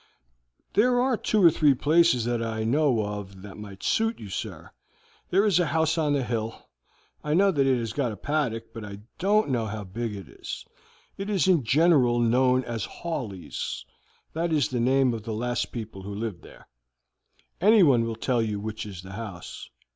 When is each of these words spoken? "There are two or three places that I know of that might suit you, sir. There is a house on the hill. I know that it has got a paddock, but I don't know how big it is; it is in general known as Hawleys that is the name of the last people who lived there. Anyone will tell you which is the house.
"There 0.73 0.99
are 0.99 1.15
two 1.15 1.43
or 1.43 1.51
three 1.51 1.75
places 1.75 2.25
that 2.25 2.41
I 2.41 2.63
know 2.63 3.05
of 3.05 3.43
that 3.43 3.57
might 3.59 3.83
suit 3.83 4.17
you, 4.19 4.29
sir. 4.29 4.71
There 5.29 5.45
is 5.45 5.59
a 5.59 5.67
house 5.67 5.95
on 5.95 6.13
the 6.13 6.23
hill. 6.23 6.69
I 7.23 7.35
know 7.35 7.51
that 7.51 7.67
it 7.67 7.77
has 7.77 7.93
got 7.93 8.11
a 8.11 8.17
paddock, 8.17 8.73
but 8.73 8.83
I 8.83 9.01
don't 9.19 9.51
know 9.51 9.67
how 9.67 9.83
big 9.83 10.15
it 10.15 10.27
is; 10.27 10.65
it 11.19 11.29
is 11.29 11.47
in 11.47 11.63
general 11.63 12.19
known 12.19 12.63
as 12.63 12.85
Hawleys 12.87 13.85
that 14.33 14.51
is 14.51 14.69
the 14.69 14.79
name 14.79 15.13
of 15.13 15.21
the 15.21 15.35
last 15.35 15.71
people 15.71 16.01
who 16.01 16.15
lived 16.15 16.41
there. 16.41 16.67
Anyone 17.61 18.03
will 18.05 18.15
tell 18.15 18.41
you 18.41 18.59
which 18.59 18.87
is 18.87 19.03
the 19.03 19.11
house. 19.13 19.69